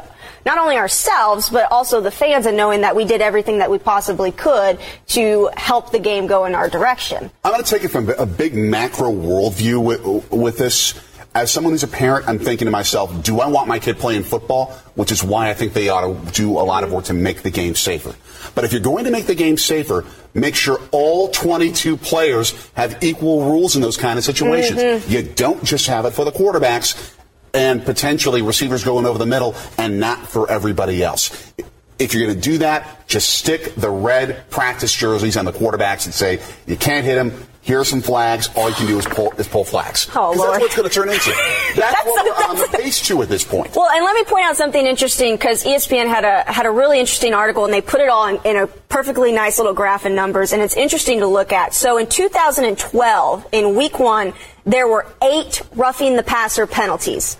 not 0.44 0.58
only 0.58 0.76
ourselves, 0.76 1.48
but 1.48 1.70
also 1.70 2.00
the 2.00 2.10
fans 2.10 2.46
and 2.46 2.56
knowing 2.56 2.82
that 2.82 2.94
we 2.94 3.04
did 3.04 3.20
everything 3.20 3.58
that 3.58 3.70
we 3.70 3.78
possibly 3.78 4.30
could 4.30 4.78
to 5.08 5.50
help 5.56 5.90
the 5.90 5.98
game 5.98 6.26
go 6.26 6.44
in 6.44 6.54
our 6.54 6.68
direction? 6.68 7.30
I'm 7.44 7.52
going 7.52 7.64
to 7.64 7.70
take 7.70 7.84
it 7.84 7.88
from 7.88 8.10
a 8.10 8.26
big 8.26 8.54
macro 8.54 9.10
worldview 9.10 9.82
with, 9.82 10.30
with 10.30 10.58
this 10.58 10.94
as 11.34 11.50
someone 11.50 11.72
who's 11.72 11.82
a 11.82 11.88
parent, 11.88 12.28
I'm 12.28 12.38
thinking 12.38 12.66
to 12.66 12.70
myself, 12.70 13.22
do 13.22 13.40
I 13.40 13.48
want 13.48 13.66
my 13.66 13.78
kid 13.78 13.98
playing 13.98 14.22
football? 14.22 14.72
Which 14.94 15.10
is 15.10 15.24
why 15.24 15.50
I 15.50 15.54
think 15.54 15.72
they 15.72 15.88
ought 15.88 16.02
to 16.02 16.32
do 16.32 16.52
a 16.52 16.62
lot 16.62 16.84
of 16.84 16.92
work 16.92 17.06
to 17.06 17.12
make 17.12 17.42
the 17.42 17.50
game 17.50 17.74
safer. 17.74 18.14
But 18.54 18.64
if 18.64 18.72
you're 18.72 18.80
going 18.80 19.04
to 19.04 19.10
make 19.10 19.26
the 19.26 19.34
game 19.34 19.56
safer, 19.56 20.04
make 20.32 20.54
sure 20.54 20.78
all 20.92 21.28
22 21.28 21.96
players 21.96 22.70
have 22.74 23.02
equal 23.02 23.46
rules 23.46 23.74
in 23.74 23.82
those 23.82 23.96
kind 23.96 24.16
of 24.16 24.24
situations. 24.24 24.80
Mm-hmm. 24.80 25.10
You 25.10 25.22
don't 25.22 25.64
just 25.64 25.88
have 25.88 26.04
it 26.04 26.12
for 26.12 26.24
the 26.24 26.30
quarterbacks 26.30 27.14
and 27.52 27.84
potentially 27.84 28.42
receivers 28.42 28.84
going 28.84 29.06
over 29.06 29.18
the 29.18 29.26
middle 29.26 29.56
and 29.76 29.98
not 29.98 30.18
for 30.28 30.48
everybody 30.50 31.02
else. 31.02 31.52
If 31.98 32.12
you're 32.12 32.26
going 32.26 32.36
to 32.36 32.40
do 32.40 32.58
that, 32.58 33.08
just 33.08 33.28
stick 33.36 33.74
the 33.76 33.90
red 33.90 34.50
practice 34.50 34.92
jerseys 34.92 35.36
on 35.36 35.44
the 35.44 35.52
quarterbacks 35.52 36.04
and 36.04 36.14
say, 36.14 36.40
you 36.66 36.76
can't 36.76 37.04
hit 37.04 37.16
him, 37.16 37.46
here 37.64 37.80
are 37.80 37.84
some 37.84 38.02
flags. 38.02 38.50
All 38.54 38.68
you 38.68 38.74
can 38.74 38.86
do 38.86 38.98
is 38.98 39.06
pull, 39.06 39.32
is 39.32 39.48
pull 39.48 39.64
flags. 39.64 40.08
Oh, 40.14 40.34
Lord. 40.36 40.60
That's 40.60 40.60
what 40.60 40.62
it's 40.62 40.76
going 40.76 40.88
to 40.88 40.94
turn 40.94 41.08
into. 41.08 41.30
That's, 41.74 41.96
that's 41.96 42.04
what 42.04 42.24
we're 42.26 42.44
on 42.50 42.56
the 42.56 42.68
pace 42.78 43.00
to 43.08 43.22
at 43.22 43.28
this 43.30 43.42
point. 43.42 43.74
Well, 43.74 43.90
and 43.90 44.04
let 44.04 44.14
me 44.14 44.24
point 44.24 44.44
out 44.44 44.56
something 44.56 44.86
interesting 44.86 45.34
because 45.34 45.64
ESPN 45.64 46.06
had 46.06 46.24
a 46.24 46.50
had 46.52 46.66
a 46.66 46.70
really 46.70 47.00
interesting 47.00 47.32
article 47.32 47.64
and 47.64 47.72
they 47.72 47.80
put 47.80 48.00
it 48.00 48.08
all 48.08 48.28
in, 48.28 48.38
in, 48.44 48.56
a 48.56 48.66
perfectly 48.66 49.32
nice 49.32 49.58
little 49.58 49.72
graph 49.72 50.04
and 50.04 50.14
numbers, 50.14 50.52
and 50.52 50.62
it's 50.62 50.76
interesting 50.76 51.20
to 51.20 51.26
look 51.26 51.52
at. 51.52 51.72
So 51.74 51.96
in 51.96 52.06
2012, 52.06 53.48
in 53.50 53.74
Week 53.74 53.98
One, 53.98 54.34
there 54.64 54.86
were 54.86 55.06
eight 55.22 55.62
roughing 55.74 56.16
the 56.16 56.22
passer 56.22 56.66
penalties. 56.66 57.38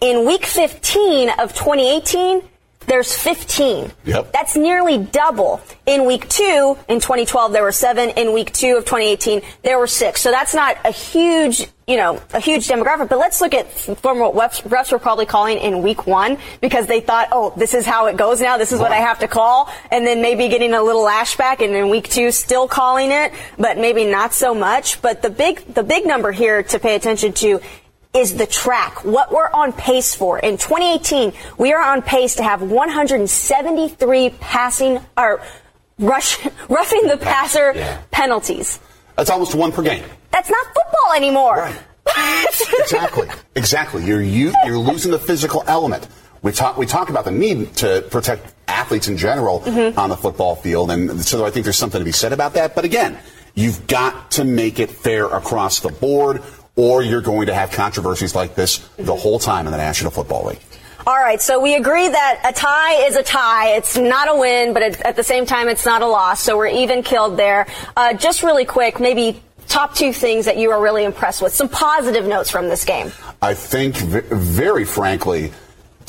In 0.00 0.26
Week 0.26 0.44
15 0.44 1.30
of 1.38 1.54
2018, 1.54 2.42
there's 2.90 3.16
15. 3.16 3.92
Yep. 4.04 4.32
That's 4.32 4.56
nearly 4.56 4.98
double. 4.98 5.60
In 5.86 6.06
week 6.06 6.28
two, 6.28 6.76
in 6.88 6.98
2012, 6.98 7.52
there 7.52 7.62
were 7.62 7.70
seven. 7.70 8.10
In 8.10 8.34
week 8.34 8.52
two 8.52 8.76
of 8.78 8.84
2018, 8.84 9.42
there 9.62 9.78
were 9.78 9.86
six. 9.86 10.20
So 10.20 10.32
that's 10.32 10.54
not 10.54 10.76
a 10.84 10.90
huge, 10.90 11.68
you 11.86 11.96
know, 11.96 12.20
a 12.32 12.40
huge 12.40 12.66
demographic. 12.66 13.08
But 13.08 13.20
let's 13.20 13.40
look 13.40 13.54
at 13.54 13.70
from 13.70 14.18
what 14.18 14.34
refs, 14.34 14.62
refs 14.68 14.90
were 14.90 14.98
probably 14.98 15.24
calling 15.24 15.58
in 15.58 15.82
week 15.82 16.08
one 16.08 16.36
because 16.60 16.88
they 16.88 16.98
thought, 16.98 17.28
oh, 17.30 17.54
this 17.56 17.74
is 17.74 17.86
how 17.86 18.06
it 18.06 18.16
goes 18.16 18.40
now. 18.40 18.58
This 18.58 18.72
is 18.72 18.80
what 18.80 18.90
I 18.90 18.96
have 18.96 19.20
to 19.20 19.28
call. 19.28 19.70
And 19.92 20.04
then 20.04 20.20
maybe 20.20 20.48
getting 20.48 20.74
a 20.74 20.82
little 20.82 21.04
lashback 21.04 21.64
and 21.64 21.72
in 21.76 21.90
week 21.90 22.08
two 22.08 22.32
still 22.32 22.66
calling 22.66 23.12
it, 23.12 23.32
but 23.56 23.78
maybe 23.78 24.04
not 24.04 24.34
so 24.34 24.52
much. 24.52 25.00
But 25.00 25.22
the 25.22 25.30
big, 25.30 25.60
the 25.74 25.84
big 25.84 26.06
number 26.06 26.32
here 26.32 26.64
to 26.64 26.78
pay 26.80 26.96
attention 26.96 27.34
to 27.34 27.60
is 28.12 28.36
the 28.36 28.46
track, 28.46 29.04
what 29.04 29.30
we're 29.30 29.50
on 29.50 29.72
pace 29.72 30.14
for. 30.14 30.38
In 30.38 30.56
2018, 30.56 31.32
we 31.58 31.72
are 31.72 31.82
on 31.82 32.02
pace 32.02 32.34
to 32.36 32.42
have 32.42 32.62
173 32.62 34.30
passing 34.40 35.00
or 35.16 35.40
rush, 35.98 36.38
roughing 36.68 37.06
the 37.06 37.16
passer 37.16 37.72
Yeah. 37.74 38.00
penalties. 38.10 38.80
That's 39.16 39.30
almost 39.30 39.54
one 39.54 39.70
per 39.70 39.82
game. 39.82 40.04
That's 40.32 40.50
not 40.50 40.66
football 40.66 41.14
anymore. 41.16 41.56
Right. 41.56 41.80
exactly. 42.80 43.28
Exactly. 43.54 44.04
You're 44.04 44.22
you, 44.22 44.52
you're 44.64 44.78
losing 44.78 45.10
the 45.12 45.18
physical 45.18 45.62
element. 45.66 46.08
We 46.42 46.52
talk 46.52 46.78
we 46.78 46.86
talk 46.86 47.10
about 47.10 47.24
the 47.26 47.30
need 47.30 47.76
to 47.76 48.02
protect 48.10 48.54
athletes 48.66 49.08
in 49.08 49.18
general 49.18 49.60
mm-hmm. 49.60 49.98
on 49.98 50.08
the 50.08 50.16
football 50.16 50.56
field, 50.56 50.90
and 50.90 51.20
so 51.22 51.44
I 51.44 51.50
think 51.50 51.64
there's 51.64 51.76
something 51.76 52.00
to 52.00 52.04
be 52.04 52.12
said 52.12 52.32
about 52.32 52.54
that. 52.54 52.74
But 52.74 52.86
again, 52.86 53.18
you've 53.54 53.86
got 53.86 54.30
to 54.32 54.44
make 54.44 54.80
it 54.80 54.90
fair 54.90 55.26
across 55.26 55.80
the 55.80 55.90
board, 55.90 56.42
or 56.76 57.02
you're 57.02 57.20
going 57.20 57.46
to 57.46 57.54
have 57.54 57.70
controversies 57.70 58.34
like 58.34 58.54
this 58.54 58.78
the 58.96 59.14
whole 59.14 59.38
time 59.38 59.66
in 59.66 59.72
the 59.72 59.78
National 59.78 60.10
Football 60.10 60.46
League. 60.46 60.60
All 61.06 61.16
right, 61.16 61.40
so 61.40 61.58
we 61.58 61.74
agree 61.74 62.08
that 62.08 62.40
a 62.44 62.52
tie 62.52 63.06
is 63.06 63.16
a 63.16 63.22
tie. 63.22 63.70
It's 63.70 63.96
not 63.96 64.28
a 64.28 64.38
win, 64.38 64.74
but 64.74 64.82
it, 64.82 65.00
at 65.00 65.16
the 65.16 65.24
same 65.24 65.46
time, 65.46 65.68
it's 65.68 65.86
not 65.86 66.02
a 66.02 66.06
loss. 66.06 66.42
So 66.42 66.56
we're 66.58 66.68
even 66.68 67.02
killed 67.02 67.38
there. 67.38 67.66
Uh, 67.96 68.12
just 68.12 68.42
really 68.42 68.66
quick, 68.66 69.00
maybe 69.00 69.42
top 69.66 69.94
two 69.94 70.12
things 70.12 70.44
that 70.44 70.58
you 70.58 70.70
are 70.70 70.80
really 70.80 71.04
impressed 71.04 71.40
with. 71.40 71.54
Some 71.54 71.70
positive 71.70 72.26
notes 72.26 72.50
from 72.50 72.68
this 72.68 72.84
game. 72.84 73.12
I 73.40 73.54
think, 73.54 73.96
v- 73.96 74.20
very 74.30 74.84
frankly, 74.84 75.52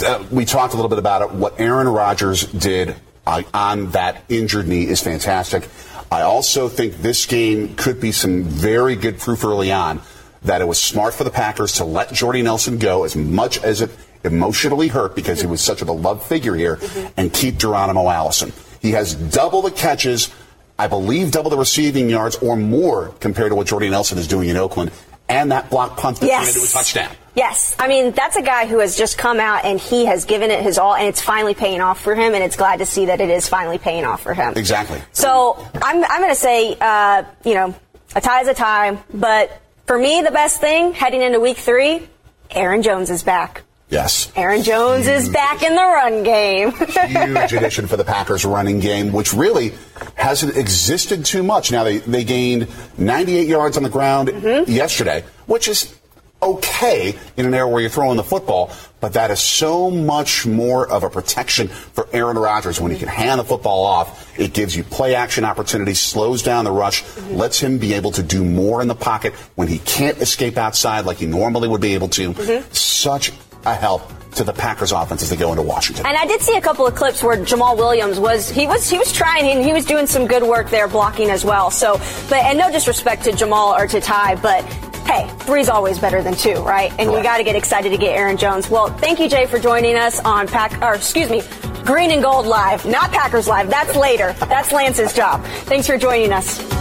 uh, 0.06 0.25
we 0.30 0.44
talked 0.44 0.74
a 0.74 0.75
little 0.75 0.89
bit 0.89 1.00
about 1.00 1.22
it. 1.22 1.32
What 1.32 1.60
Aaron 1.60 1.88
Rodgers 1.88 2.46
did 2.46 2.96
uh, 3.25 3.44
on 3.53 3.91
that 3.91 4.24
injured 4.27 4.68
knee 4.68 4.88
is 4.88 5.01
fantastic. 5.01 5.70
I 6.12 6.24
also 6.24 6.68
think 6.68 6.98
this 6.98 7.25
game 7.25 7.75
could 7.75 8.01
be 8.01 8.12
some 8.12 8.44
very 8.44 8.98
good 8.98 9.20
proof 9.20 9.46
early 9.46 9.72
on 9.72 10.01
that 10.44 10.62
it 10.62 10.68
was 10.68 10.80
smart 10.82 11.14
for 11.14 11.24
the 11.24 11.30
Packers 11.30 11.74
to 11.74 11.86
let 11.86 12.12
Jordy 12.14 12.42
Nelson 12.42 12.78
go 12.78 13.04
as 13.04 13.16
much 13.16 13.64
as 13.64 13.82
it 13.82 13.92
emotionally 14.24 14.88
hurt 14.88 15.16
because 15.16 15.42
he 15.42 15.48
was 15.48 15.62
such 15.62 15.82
a 15.82 15.86
beloved 15.86 16.24
figure 16.24 16.56
here 16.56 16.80
and 17.18 17.34
keep 17.34 17.58
Geronimo 17.58 18.10
Allison. 18.10 18.52
He 18.82 18.92
has 18.92 19.14
double 19.16 19.62
the 19.62 19.72
catches, 19.72 20.34
I 20.80 20.88
believe 20.88 21.32
double 21.32 21.50
the 21.52 21.58
receiving 21.58 22.10
yards 22.10 22.36
or 22.38 22.56
more 22.56 23.10
compared 23.20 23.50
to 23.52 23.56
what 23.56 23.68
Jordy 23.68 23.90
Nelson 23.90 24.18
is 24.18 24.28
doing 24.28 24.50
in 24.50 24.58
Oakland 24.58 24.92
and 25.30 25.52
that 25.52 25.70
block 25.70 25.98
punt 25.98 26.20
that 26.20 26.28
turned 26.28 26.32
Yes. 26.46 26.56
into 26.56 26.68
a 26.68 26.72
touchdown. 26.72 27.16
Yes, 27.34 27.76
I 27.80 27.88
mean 27.88 28.12
that's 28.12 28.36
a 28.36 28.42
guy 28.42 28.66
who 28.66 28.80
has 28.80 28.98
just 28.98 29.18
come 29.18 29.40
out 29.40 29.64
and 29.64 29.80
he 29.80 30.06
has 30.06 30.26
given 30.26 30.52
it 30.52 30.62
his 30.64 30.78
all, 30.78 30.96
and 30.96 31.08
it's 31.08 31.22
finally 31.22 31.54
paying 31.54 31.80
off 31.80 32.02
for 32.02 32.14
him. 32.14 32.34
And 32.34 32.44
it's 32.44 32.58
glad 32.58 32.80
to 32.80 32.86
see 32.86 33.06
that 33.06 33.22
it 33.22 33.30
is 33.30 33.48
finally 33.48 33.78
paying 33.78 34.04
off 34.04 34.22
for 34.22 34.34
him. 34.34 34.54
Exactly. 34.58 35.02
So 35.14 35.56
I'm 35.82 36.04
I'm 36.04 36.20
going 36.20 36.32
to 36.32 36.36
say, 36.36 36.76
uh, 36.82 37.24
you 37.46 37.54
know, 37.54 37.74
a 38.16 38.20
tie 38.20 38.42
is 38.42 38.50
a 38.50 38.54
tie, 38.54 38.98
but 39.14 39.62
for 39.86 39.98
me, 39.98 40.22
the 40.22 40.32
best 40.32 40.62
thing 40.62 40.94
heading 40.94 41.22
into 41.22 41.40
week 41.40 41.58
three, 41.58 42.08
Aaron 42.50 42.82
Jones 42.82 43.10
is 43.10 43.24
back. 43.24 43.64
Yes. 43.92 44.32
Aaron 44.38 44.64
Jones 44.64 45.06
is 45.06 45.28
back 45.28 45.64
in 45.64 45.76
the 45.76 45.82
run 45.82 46.24
game. 46.24 46.72
Huge 47.08 47.54
addition 47.54 47.88
for 47.88 47.98
the 47.98 48.06
Packers 48.06 48.46
running 48.46 48.80
game, 48.80 49.12
which 49.12 49.34
really 49.34 49.74
hasn't 50.16 50.56
existed 50.56 51.26
too 51.26 51.44
much. 51.44 51.74
Now 51.74 51.84
they, 51.84 51.98
they 51.98 52.24
gained 52.24 52.70
98 52.98 53.48
yards 53.50 53.76
on 53.76 53.84
the 53.84 53.90
ground 53.90 54.30
mm-hmm. 54.30 54.72
yesterday, 54.72 55.26
which 55.46 55.68
is 55.68 55.94
okay 56.42 57.16
in 57.38 57.46
an 57.46 57.54
era 57.54 57.68
where 57.68 57.82
you're 57.82 57.90
throwing 57.90 58.18
the 58.18 58.24
football, 58.24 58.72
but 59.00 59.14
that 59.14 59.32
is 59.32 59.40
so 59.40 59.92
much 59.92 60.46
more 60.46 60.88
of 60.90 61.04
a 61.04 61.10
protection 61.10 61.68
for 61.68 62.08
Aaron 62.14 62.38
Rodgers 62.38 62.80
when 62.80 62.92
he 62.92 62.98
can 62.98 63.08
hand 63.08 63.40
the 63.40 63.44
football 63.44 63.86
off. 63.86 64.40
It 64.40 64.54
gives 64.54 64.76
you 64.76 64.84
play 64.84 65.16
action 65.16 65.44
opportunities, 65.46 66.00
slows 66.00 66.42
down 66.42 66.66
the 66.66 66.72
rush, 66.72 67.04
lets 67.30 67.60
him 67.60 67.78
be 67.78 67.94
able 67.94 68.12
to 68.12 68.24
do 68.24 68.44
more 68.44 68.82
in 68.82 68.88
the 68.88 68.96
pocket 68.96 69.34
when 69.56 69.68
he 69.68 69.80
can't 69.80 70.18
escape 70.20 70.58
outside 70.58 71.06
like 71.06 71.18
he 71.18 71.26
normally 71.26 71.68
would 71.68 71.82
be 71.82 71.94
able 71.94 72.10
to. 72.10 72.34
Such 72.74 73.32
a 73.66 73.76
help 73.76 74.12
to 74.36 74.44
the 74.44 74.54
Packers 74.54 74.92
offense 74.92 75.22
as 75.22 75.30
they 75.30 75.36
go 75.36 75.52
into 75.52 75.62
Washington. 75.62 76.06
And 76.06 76.18
I 76.18 76.26
did 76.26 76.42
see 76.42 76.56
a 76.56 76.62
couple 76.62 76.88
of 76.88 76.96
clips 76.96 77.22
where 77.22 77.38
Jamaal 77.38 77.78
Williams 77.78 78.20
was 78.20 78.50
he 78.50 78.66
was 78.66 78.90
he 78.90 78.98
was 78.98 79.12
trying 79.12 79.46
and 79.46 79.64
he 79.64 79.74
was 79.74 79.86
doing 79.86 80.08
some 80.08 80.26
good 80.26 80.44
work 80.44 80.70
there 80.70 80.88
blocking 80.88 81.30
as 81.30 81.44
well. 81.44 81.70
So, 81.70 81.98
but 82.30 82.38
and 82.46 82.58
no 82.58 82.72
disrespect 82.72 83.26
to 83.26 83.32
Jamaal 83.32 83.78
or 83.78 83.88
to 83.88 84.00
Ty, 84.00 84.36
but 84.36 84.64
hey, 85.12 85.27
three's 85.39 85.70
always 85.70 86.00
better 86.00 86.22
than 86.24 86.34
two, 86.34 86.56
right? 86.63 86.91
And 86.98 87.12
you 87.12 87.22
got 87.22 87.38
to 87.38 87.44
get 87.44 87.56
excited 87.56 87.89
to 87.89 87.98
get 87.98 88.15
Aaron 88.15 88.38
Jones. 88.38 88.70
Well, 88.70 88.88
thank 88.88 89.20
you, 89.20 89.27
Jay, 89.27 89.46
for 89.46 89.60
joining 89.60 89.96
us 89.96 90.20
on 90.20 90.48
Pack 90.48 90.82
or 90.82 90.96
excuse 90.96 91.30
me, 91.30 91.41
Green 91.84 92.12
and 92.12 92.22
Gold 92.22 92.46
Live, 92.46 92.86
not 92.86 93.12
Packers 93.12 93.48
Live. 93.48 93.70
That's 93.70 93.96
later. 93.96 94.34
That's 94.39 94.72
Lance's 94.72 95.13
job. 95.13 95.44
Thanks 95.65 95.88
for 95.88 95.98
joining 95.98 96.32
us. 96.32 96.81